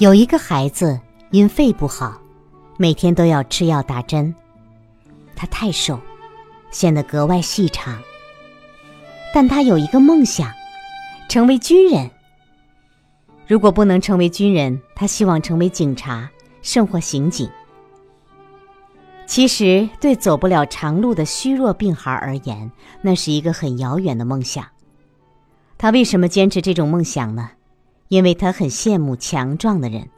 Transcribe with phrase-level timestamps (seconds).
[0.00, 0.98] 有一个孩子
[1.30, 2.18] 因肺不好，
[2.78, 4.34] 每天都要吃药打针。
[5.36, 6.00] 他太瘦，
[6.70, 8.00] 显得格外细长。
[9.34, 10.50] 但他有一个梦想，
[11.28, 12.10] 成为军人。
[13.46, 16.30] 如果不能成为军人，他希望成为警察，
[16.62, 17.46] 甚或刑警。
[19.26, 24.64] 其实，对走不了长路的虚弱病孩而言，那是一个很遥远的梦想。
[25.76, 27.50] 他为什么坚持这种梦想呢？
[28.10, 30.08] 因为他很羡慕强壮的人，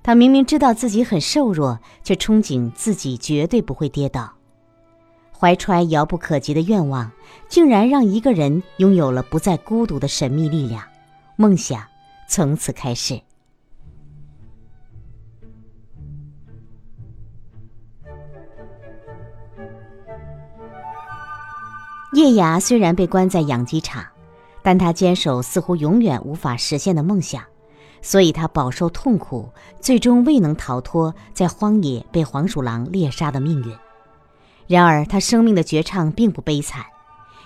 [0.00, 4.32] 他明明知道自己很瘦弱，却憧憬自己绝对不会跌倒。
[5.36, 7.10] 怀揣遥不可及的愿望，
[7.48, 10.84] 竟然让一个人拥有了不再孤独的神秘力量。
[11.34, 11.82] 梦想
[12.28, 13.20] 从此开始。
[22.14, 24.11] 叶芽虽然被关在养鸡场。
[24.62, 27.42] 但他坚守似乎永远无法实现的梦想，
[28.00, 29.48] 所以他饱受痛苦，
[29.80, 33.76] 最终未能逃脱在荒野被黄鼠狼猎杀的命运。
[34.68, 36.84] 然而，他生命的绝唱并不悲惨，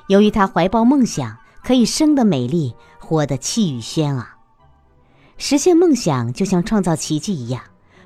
[0.09, 4.27] 由于他怀抱梦想，可以生得美丽，活得气宇轩昂。
[5.39, 7.63] 实现梦想就像创造奇迹一样，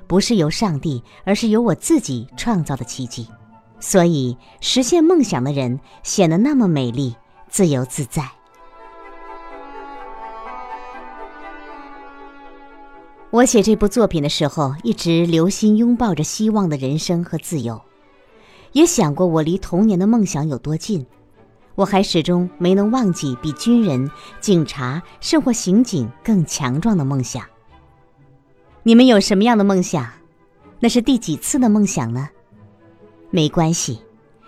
[0.07, 3.27] 不是由上帝，而是由我自己创造的奇迹。
[3.79, 7.15] 所以，实现梦想的人显得那么美丽、
[7.49, 8.29] 自由自在。
[13.31, 17.81] 我写这部作品的时候，一直留心拥抱着希望的人生和自由，
[18.73, 21.05] 也想过我离童年的梦想有多近。
[21.75, 27.45] 我还始终没能忘记比军人、警察甚或刑警更强壮的梦想。
[28.83, 30.05] 你们有什么样的梦想？
[30.81, 32.27] 那是第几次的梦想呢？
[33.29, 34.01] 没关系，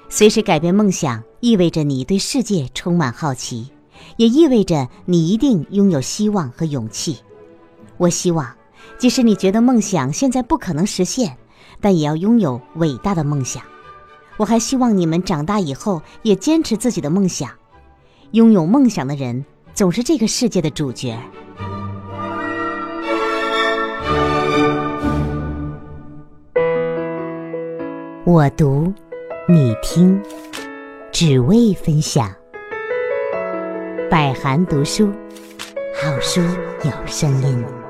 [0.09, 3.71] 随时改变梦想，意味着你对世界充满好奇，
[4.17, 7.19] 也意味着你一定拥有希望和勇气。
[7.95, 8.53] 我希望。
[8.97, 11.37] 即使你觉得梦想现在不可能实现，
[11.81, 13.61] 但也要拥有伟大的梦想。
[14.37, 17.49] 我还希望你们长大以后也坚持自己的梦想。
[18.31, 21.17] 拥有梦想的人总是这个世界的主角。
[28.25, 28.91] 我读，
[29.47, 30.19] 你听，
[31.11, 32.33] 只为分享。
[34.09, 35.11] 百寒读书，
[36.01, 36.41] 好书
[36.83, 37.82] 有声音。